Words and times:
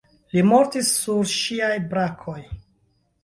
Li 0.35 0.41
mortis 0.51 0.87
sur 1.01 1.19
ŝiaj 1.33 1.75
brakoj. 1.91 2.39